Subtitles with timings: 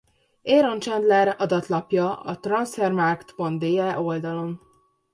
[0.45, 4.53] Aaron Chandler adatlapja a transfermarkt.de oldalon